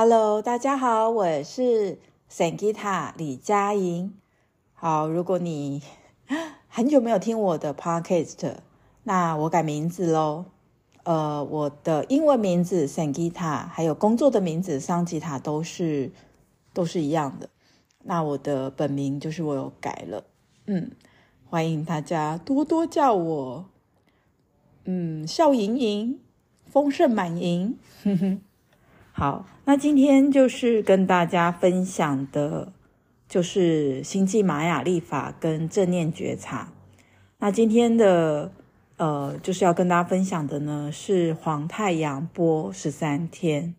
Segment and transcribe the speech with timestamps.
[0.00, 1.98] Hello，大家好，我是
[2.30, 4.14] Sangita 李佳莹。
[4.72, 5.82] 好，如果你
[6.70, 8.58] 很久没有听我的 Podcast，
[9.02, 10.44] 那我改名字喽。
[11.02, 16.12] 呃，我的英文名字 Sangita，还有工作的名字桑吉塔都是
[16.72, 17.50] 都是一样的。
[18.04, 20.22] 那我的本名就是我有改了，
[20.66, 20.92] 嗯，
[21.44, 23.66] 欢迎大家多多叫我，
[24.84, 26.20] 嗯，笑盈盈，
[26.66, 28.40] 丰盛满盈，哼哼。
[29.18, 32.72] 好，那今天就是跟大家分享的，
[33.28, 36.72] 就是星际玛雅历法跟正念觉察。
[37.40, 38.52] 那今天的
[38.96, 43.74] 呃，就是要跟大家分享的呢，是黄太阳波十三天。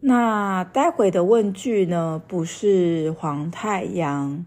[0.00, 4.44] 那待会的问句呢，不是黄太阳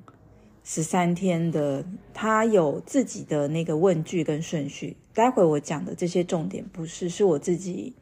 [0.65, 4.97] 十三天的，它有自己的那个问句跟顺序。
[5.13, 7.95] 待会我讲的这些重点，不是，是我自己。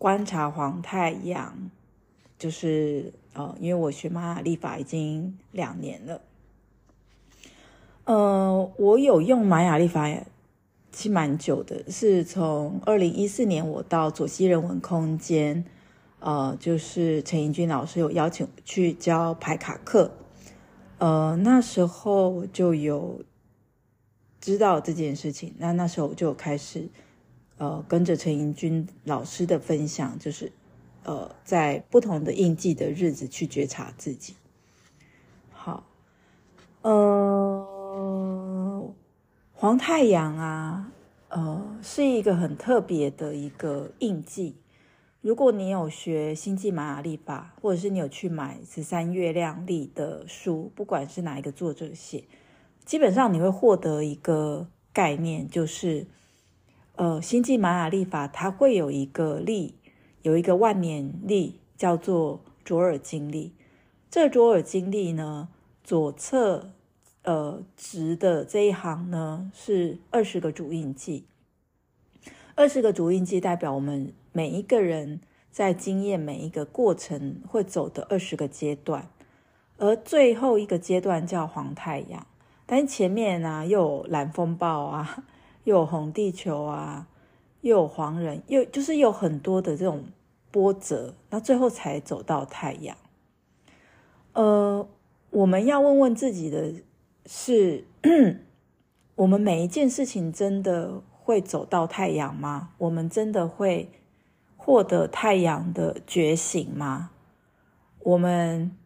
[0.00, 1.70] 观察黄太阳，
[2.38, 6.22] 就是呃，因为我学玛雅历法已经两年了，
[8.04, 10.26] 呃，我有用玛雅历法也
[10.90, 15.66] 其实蛮久的，是从二零一四年我到左西人文空间，
[16.20, 20.12] 呃，就是陈盈君老师有邀请去教排卡课，
[20.96, 23.22] 呃，那时候就有
[24.40, 26.88] 知道这件事情，那那时候我就开始。
[27.60, 30.50] 呃，跟着陈盈君老师的分享，就是，
[31.04, 34.34] 呃，在不同的印记的日子去觉察自己。
[35.50, 35.84] 好，
[36.80, 37.66] 呃，
[39.52, 40.90] 黄太阳啊，
[41.28, 44.56] 呃，是一个很特别的一个印记。
[45.20, 52.24] 如果你有学星际玛雅历法，或者是你有去买十三月亮历的书，不管是哪一个作者写，
[52.86, 56.06] 基本上你会获得一个概念，就是。
[57.00, 59.74] 呃，星际玛雅历法它会有一个历，
[60.20, 63.54] 有一个万年历，叫做卓尔金历。
[64.10, 65.48] 这卓尔金历呢，
[65.82, 66.72] 左侧
[67.22, 71.24] 呃直的这一行呢是二十个主印记，
[72.54, 79.08] 二十个主印记代表我们每一个人在经验每一个过程会走的二十个阶段，
[79.78, 82.26] 而最后一个阶段叫黄太阳，
[82.66, 85.24] 但前面呢、又有蓝风暴啊。
[85.70, 87.06] 又有红地球啊，
[87.60, 90.02] 又有黄人，又就是有很多的这种
[90.50, 92.96] 波折，那最后才走到太阳。
[94.32, 94.88] 呃，
[95.30, 96.74] 我们要问问自己的
[97.24, 97.84] 是：
[99.14, 102.70] 我们每一件事情真的会走到太阳吗？
[102.78, 103.92] 我们真的会
[104.56, 107.10] 获得太阳的觉醒吗？
[108.00, 108.76] 我们？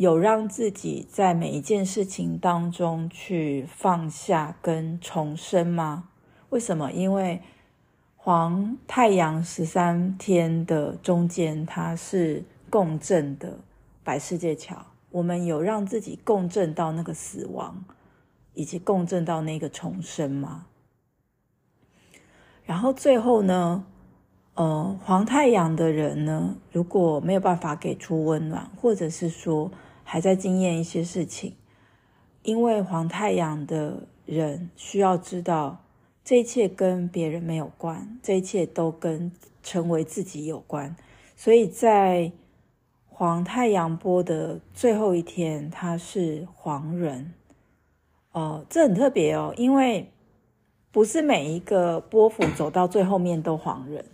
[0.00, 6.08] 有让自己在每一件事情当中去放下跟重生吗？
[6.48, 6.90] 为什么？
[6.90, 7.42] 因为
[8.16, 13.58] 黄太阳十三天的中间，它是共振的
[14.02, 14.86] 白世界桥。
[15.10, 17.84] 我们有让自己共振到那个死亡，
[18.54, 20.64] 以及共振到那个重生吗？
[22.64, 23.84] 然后最后呢，
[24.54, 29.70] 呃，黄太阳的人呢，如果没有办法给出温暖，或者是说，
[30.12, 31.54] 还在经验一些事情，
[32.42, 35.84] 因为黄太阳的人需要知道，
[36.24, 39.30] 这一切跟别人没有关，这一切都跟
[39.62, 40.96] 成为自己有关。
[41.36, 42.32] 所以在
[43.08, 47.32] 黄太阳波的最后一天，他是黄人，
[48.32, 50.10] 哦，这很特别哦，因为
[50.90, 54.04] 不是每一个波幅走到最后面都黄人，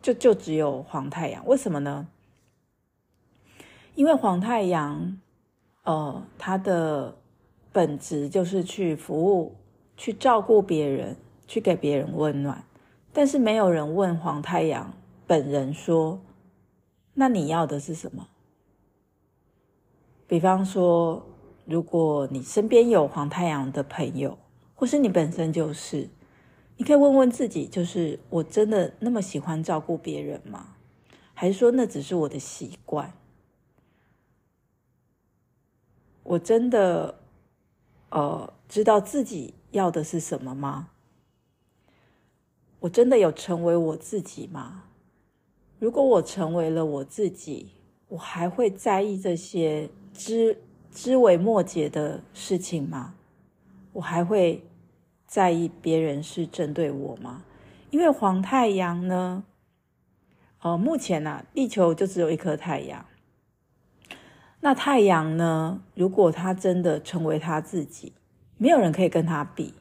[0.00, 2.06] 就就只有黄太阳，为什么呢？
[3.94, 5.20] 因为黄太阳，
[5.84, 7.16] 呃，它的
[7.72, 9.54] 本质就是去服务、
[9.96, 11.16] 去照顾别人、
[11.46, 12.64] 去给别人温暖。
[13.12, 14.92] 但是没有人问黄太阳
[15.28, 16.20] 本人说
[17.14, 18.26] ：“那你要的是什么？”
[20.26, 21.24] 比方说，
[21.64, 24.36] 如果你身边有黄太阳的朋友，
[24.74, 26.08] 或是你本身就是，
[26.76, 30.74] 你可以问问自己：就是我真的那么喜欢照顾别人吗？
[31.32, 33.12] 还是说那只是我的习惯？
[36.34, 37.20] 我真的，
[38.10, 40.88] 呃，知道自己要的是什么吗？
[42.80, 44.84] 我真的有成为我自己吗？
[45.78, 47.68] 如果我成为了我自己，
[48.08, 50.58] 我还会在意这些枝
[50.90, 53.14] 枝微末节的事情吗？
[53.92, 54.64] 我还会
[55.26, 57.44] 在意别人是针对我吗？
[57.90, 59.44] 因为黄太阳呢，
[60.62, 63.06] 呃，目前呢，地球就只有一颗太阳。
[64.64, 65.82] 那太阳呢？
[65.94, 68.14] 如果他真的成为他自己，
[68.56, 69.74] 没有人可以跟他比。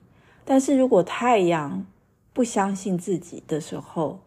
[0.43, 1.85] 但是如果太阳
[2.33, 4.19] 不相信自己的时候，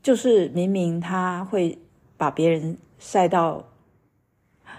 [0.00, 1.76] 就是明明他会
[2.16, 3.64] 把别人晒到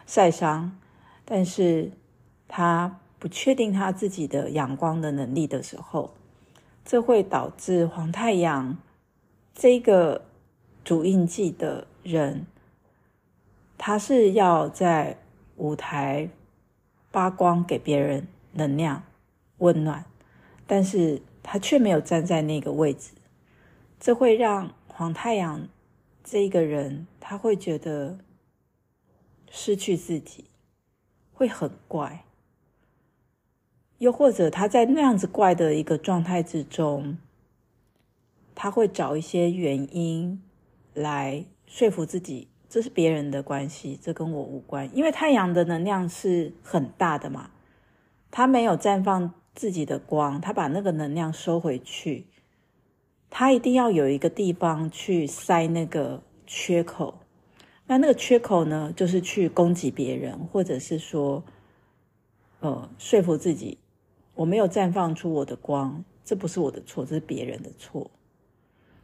[0.05, 0.77] 晒伤，
[1.25, 1.91] 但是
[2.47, 6.13] 他不确定他自己的阳光的能力的时候，
[6.85, 8.77] 这会导致黄太阳
[9.53, 10.23] 这个
[10.85, 12.47] 主印记的人，
[13.77, 15.17] 他是要在
[15.57, 16.29] 舞台
[17.11, 19.03] 发光给别人能量
[19.57, 20.05] 温暖，
[20.65, 23.11] 但是他却没有站在那个位置，
[23.99, 25.67] 这会让黄太阳
[26.23, 28.17] 这个人他会觉得
[29.49, 30.45] 失去自己，
[31.33, 32.23] 会很怪。
[33.99, 37.17] 又或者他在那样子怪的一个状态之中，
[38.53, 40.43] 他会找一些原因
[40.93, 44.89] 来说服自己，这是别人的关系，这跟我无关。
[44.95, 47.49] 因为太阳的能量是很大的嘛，
[48.31, 52.25] 他没有绽放自己的光，他把那个能量收回去，
[53.29, 57.19] 他一定要有一个地方去塞那个缺口。
[57.87, 61.43] 那那个缺口呢，就是去攻击别人，或者是说，
[62.59, 63.77] 呃，说服自己。
[64.33, 68.09] 我没有绽放出我的光，这不是我的错，这是别人的错。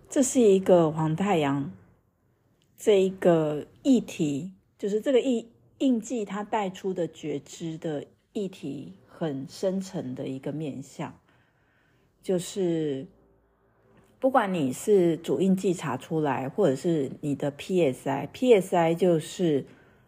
[0.10, 1.72] 这是一个黄太阳
[2.84, 5.48] 这一个议题，就是这个印
[5.78, 11.16] 印记它带出的觉知的议题很深层的一个面向，
[12.24, 13.06] 就是
[14.20, 19.64] 不管你是主印记查出来，或者是你的 PSI，PSI 就是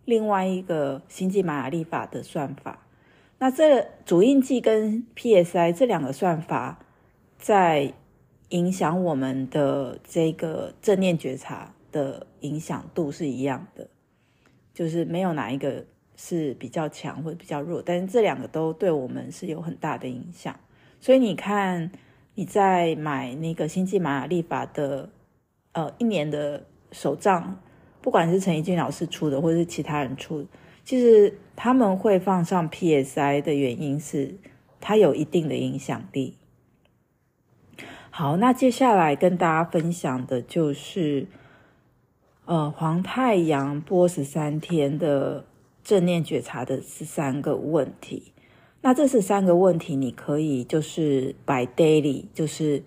[0.05, 2.87] 另外一个星际玛雅历法的算法。
[3.37, 6.83] 那这主印记跟 PSI 这两个算法，
[7.37, 7.93] 在
[8.49, 13.89] 影响我们的这个正念觉察的影响度是一样的，
[14.73, 15.83] 就是没有哪一个
[16.15, 20.57] 是比较强或者比较弱，但是这两个都对我们是有很大的影响。
[21.01, 21.91] 所以你看，
[22.35, 25.09] 你在买那个星际玛雅历法的
[25.73, 27.59] 呃一年的手账，
[28.01, 30.45] 不管是陈怡君老师出的，或者是其他人出。
[30.85, 34.35] 其实他们会放上 PSI 的原因是，
[34.79, 36.37] 它有一定的影响力。
[38.09, 41.25] 好，那接下来跟大家分享的就是，
[42.45, 45.45] 呃，黄太阳播十三天的
[45.83, 48.33] 正念觉察的十三个问题。
[48.81, 52.83] 那这十三个问题，你可以就是 by daily，就是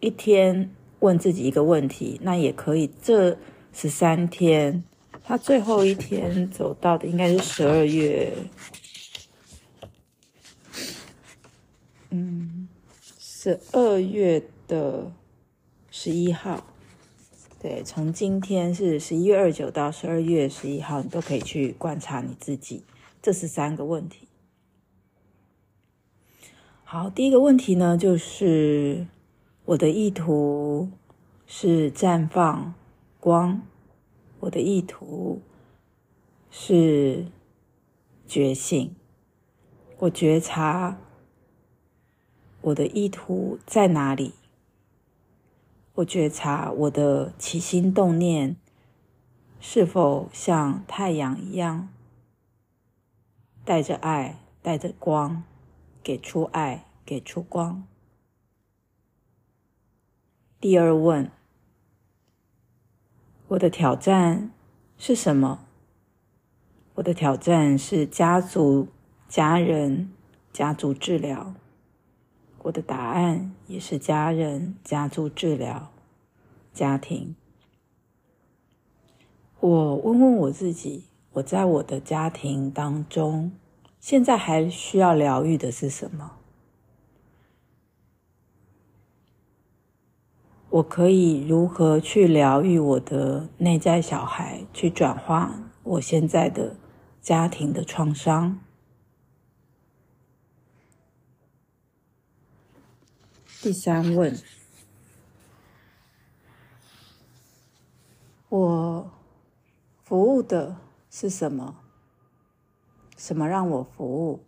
[0.00, 0.70] 一天
[1.00, 2.18] 问自己一个问题。
[2.22, 3.36] 那也可以这
[3.72, 4.82] 十三天。
[5.22, 8.30] 他最后一天走到的应该是十二月，
[12.10, 12.68] 嗯，
[13.18, 15.10] 十二月的
[15.90, 16.62] 十一号，
[17.64, 22.84] 对，从今天是十一月二十九到十二月十一号，你都可以去观察你自己。
[23.22, 24.28] 这是三个问题。
[26.84, 29.06] 好，第一个问题呢，就是
[29.64, 30.90] 我的意图
[31.46, 32.74] 是绽放
[33.18, 33.62] 光。
[34.40, 35.40] 我的意图
[36.50, 37.24] 是
[38.26, 38.94] 觉醒，
[40.00, 40.98] 我觉察
[42.60, 44.34] 我的意图在哪里？
[45.94, 48.56] 我觉察我的起心动念
[49.60, 51.88] 是否像太阳一样，
[53.64, 55.44] 带着爱，带着光，
[56.02, 57.84] 给出爱，给出光。
[60.60, 61.30] 第二问。
[63.48, 64.50] 我的挑战
[64.98, 65.66] 是什么？
[66.94, 68.88] 我的挑战是家族、
[69.28, 70.10] 家人、
[70.52, 71.54] 家族治疗。
[72.62, 75.92] 我的答案也是家人、家族治疗、
[76.74, 77.34] 家庭。
[79.60, 83.52] 我问问我自己：我在我的家庭当中，
[83.98, 86.32] 现在还需要疗愈的是什么？
[90.68, 96.76] 我可以如何去疗愈我的内在小孩，去转化我现在的
[97.22, 98.58] 家庭的创伤？
[103.62, 104.36] 第三问，
[108.56, 109.10] 我
[110.04, 110.76] 服务的
[111.10, 111.74] 是什么？
[113.16, 114.44] 什么让我服务？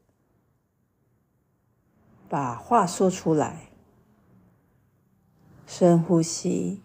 [2.29, 3.69] 把话说出来。
[5.67, 6.81] 深呼吸，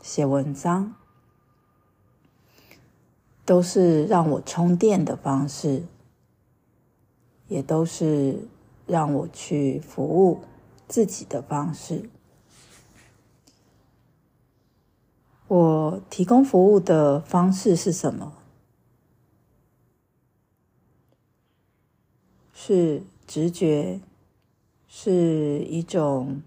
[0.00, 0.94] 写文章，
[3.44, 5.84] 都是让我充电的方式，
[7.46, 8.48] 也都是
[8.86, 10.40] 让我去服务
[10.88, 12.08] 自己的方式。
[15.48, 18.32] 我提供服务的方式是什么？
[22.52, 24.00] 是直觉，
[24.88, 26.42] 是一种。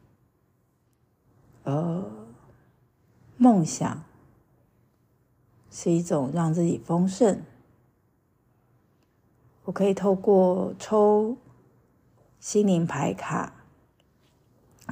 [1.63, 2.03] 呃，
[3.37, 4.03] 梦想
[5.69, 7.43] 是一种让自己丰盛。
[9.65, 11.37] 我可以透过抽
[12.39, 13.58] 心灵牌卡，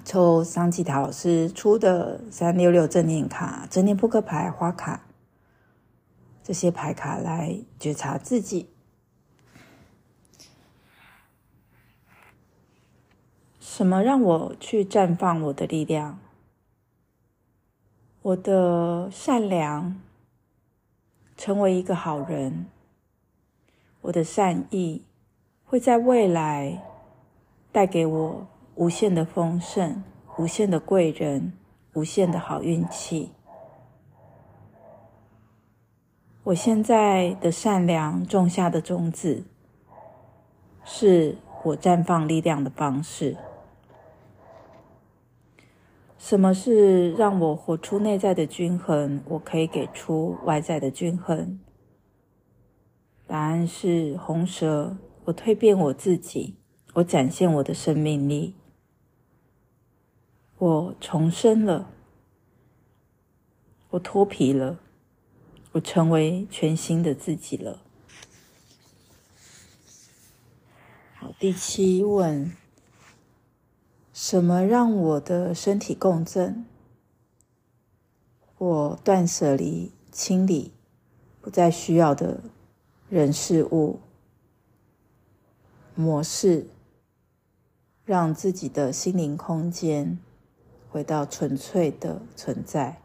[0.08, 5.02] 抽桑吉塔老师出的三六六正念卡、正念扑克牌、花卡
[6.42, 8.70] 这些牌卡来觉察自己。
[13.60, 16.18] 什么让我去绽放我的力量？
[18.22, 20.00] 我的善良，
[21.36, 22.68] 成为一个好人。
[24.04, 25.04] 我的善意
[25.66, 26.82] 会在未来
[27.74, 30.03] 带给我无限的丰盛、
[30.38, 31.51] 无限的贵人、
[31.96, 33.31] 无限的好运气。
[36.43, 39.43] 我现在的善良种下的种子，
[40.86, 43.36] 是我绽放力量的方式。
[46.19, 49.22] 什么是让我活出内在的均衡？
[49.27, 51.60] 我可以给出外在的均衡。
[53.25, 54.98] 答案是红蛇。
[55.25, 56.55] 我蜕变我自己，
[56.93, 58.55] 我展现我的生命力，
[60.60, 61.90] 我重生了，
[63.92, 64.80] 我脱皮了，
[65.74, 67.82] 我成为全新的自己了。
[71.16, 72.52] 好，第七问：
[74.12, 76.66] 什么让我的身体共振？
[78.58, 80.72] 我断舍离、清理
[81.40, 82.42] 不再需要的。
[83.10, 84.02] 人事物
[85.96, 86.68] 模式，
[88.04, 90.20] 让自己的心灵空间
[90.89, 93.01] 回到纯粹的存在。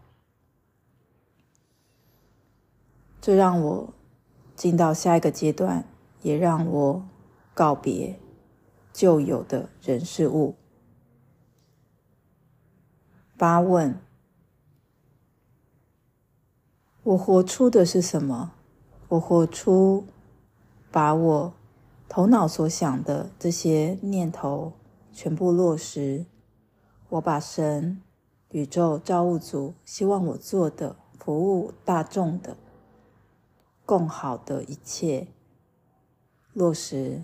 [3.20, 3.94] 这让我
[4.56, 5.84] 进到下一个阶段，
[6.22, 7.08] 也让我
[7.54, 8.18] 告别
[8.92, 10.56] 旧有的人事物。
[13.36, 13.98] 八问：
[17.02, 18.52] 我活出的是什么？
[19.08, 20.04] 我活出，
[20.90, 21.52] 把我
[22.08, 24.72] 头脑所想的这些念头
[25.12, 26.26] 全部落实。
[27.12, 28.00] 我把神、
[28.52, 32.56] 宇宙、造物主希望我做的服务大众的、
[33.84, 35.26] 更好的一切
[36.54, 37.22] 落实。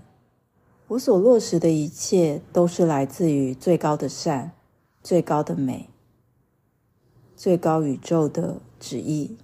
[0.89, 4.53] 我所落实的一切都是来自于最高的善、
[5.03, 5.89] 最高的美、
[7.35, 9.39] 最高宇宙的旨意。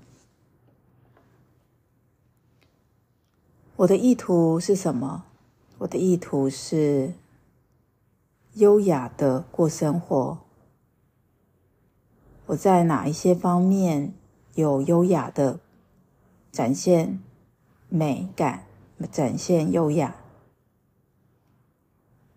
[3.77, 5.25] 我的意图是什么？
[5.79, 7.15] 我的意图是
[8.55, 10.39] 优雅的过生活。
[12.47, 14.15] 我在哪一些方面
[14.55, 15.61] 有优雅的
[16.51, 17.21] 展现
[17.89, 18.65] 美感，
[19.11, 20.17] 展现优雅？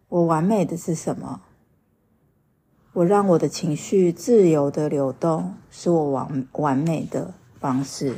[0.09, 1.41] 我完美的是什么？
[2.93, 8.15] 我让我的情绪自由的流动，是我完完美的方式。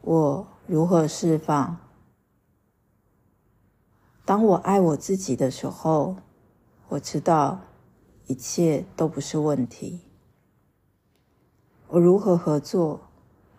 [0.00, 0.46] 我。
[0.68, 1.76] 如何释放？
[4.24, 6.16] 当我爱我自己的时候，
[6.90, 7.60] 我知道
[8.26, 10.00] 一切都不是问题。
[11.88, 13.00] 我如何合作？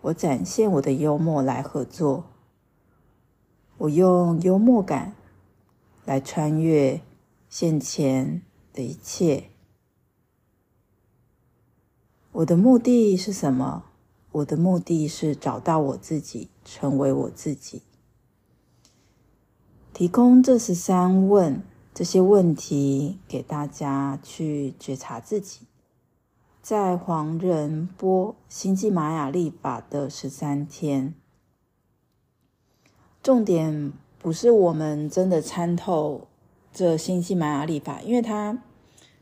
[0.02, 2.26] 我展现我的幽默来合作。
[3.78, 5.16] 我用幽默感
[6.06, 7.02] 来穿越
[7.50, 8.42] 现前
[8.74, 9.50] 的一切。
[12.32, 13.84] 我的目的是什么？
[14.32, 17.84] 我的目的是找到我自己，成为我自己。
[19.94, 21.62] 提供这十三问
[21.94, 25.68] 这些问题给大家去觉察自己，
[26.64, 31.14] 在黄仁波星际玛雅历法的十三天，
[33.22, 36.28] 重点不是我们真的参透
[36.74, 38.64] 这星际玛雅历法，因为它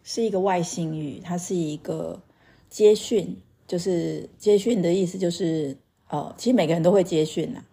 [0.03, 2.21] 是一个外星语，它是一个
[2.69, 3.37] 接讯。
[3.67, 5.77] 就是接讯的意思，就是
[6.09, 7.63] 呃，其实每个人都会接讯呐。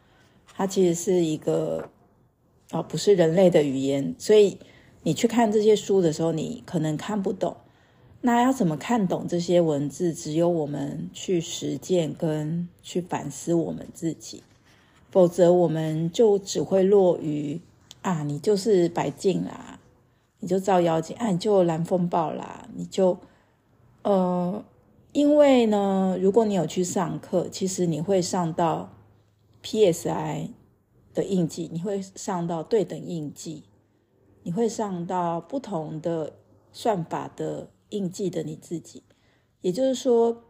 [0.54, 1.90] 它其实是一个
[2.70, 4.58] 哦，不是人类的语言，所以
[5.02, 7.56] 你去看这些书的时候，你可能看不懂。
[8.20, 10.12] 那要怎么看懂这些文字？
[10.12, 14.42] 只有我们去实践跟去反思我们自己，
[15.10, 17.60] 否则我们就只会落于
[18.02, 19.78] 啊，你就是白净啦，
[20.40, 23.18] 你就照妖镜，啊，你就蓝风暴啦，你就
[24.02, 24.64] 呃。
[25.12, 28.92] 因为呢，如果你有去上课，其实你会上到
[29.64, 30.48] PSI
[31.18, 33.64] 的印记，你会上到对等印记，
[34.44, 36.32] 你会上到不同的
[36.72, 39.02] 算法的印记的你自己。
[39.62, 40.44] 也就是说，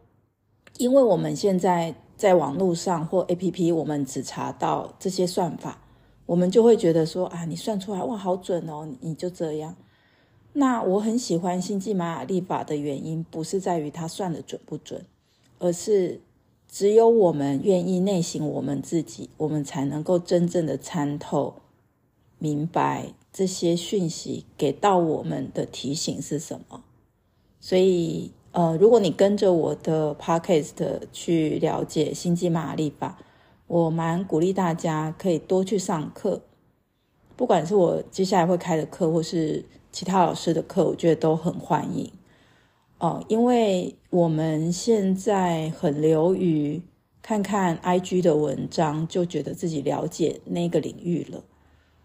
[0.77, 5.81] 因为我们现在在网络上或 APP，我们只查到这些算法，
[6.27, 9.75] 我们就会觉得说啊，你算出来哇，好准哦，你就这样。
[10.53, 15.03] 那我很喜欢星际玛雅历法的原因，不是在于它算的准不准，
[15.57, 16.21] 而是
[16.71, 21.55] 只有我们愿意内省我们自己，我们才能够真正的参透、
[22.37, 26.83] 明白这些讯息给到我们的提醒是什么。
[27.59, 33.17] 所以，呃，如果你跟着我的 podcast 去了解星际玛丽吧，
[33.65, 36.41] 我蛮鼓励大家可以多去上课，
[37.35, 42.11] 不管是我接下来会开的课，或是其他老师的课，我觉得都很欢迎。
[42.99, 46.81] 哦，因为我们现在很流于
[47.21, 51.43] 看看 IG 的文章，就觉得自己了解那个领域了。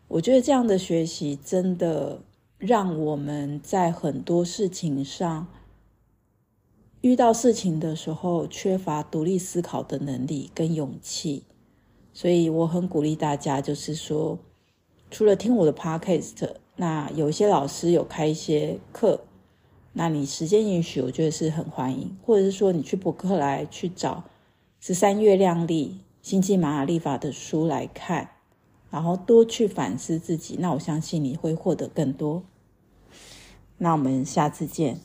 [0.07, 2.21] 我觉得这样的学习真的
[2.59, 5.49] 让我们在很多事情上
[7.01, 11.43] 遇到事情的时候，缺乏独立思考的能力跟勇气。
[12.13, 14.39] 所以我很鼓励大家，就是说，
[15.11, 19.25] 除了听我的 Podcast，那有些老师有开一些课。
[19.97, 24.25] 那你时间允许，我觉得是很欢迎，或者是说你去博客来去找
[24.81, 28.29] 十三月亮历星际玛雅历法的书来看，
[28.91, 32.43] 然后多去反思自己，那我相信你会获得更多。
[33.79, 35.01] 那我们下次见。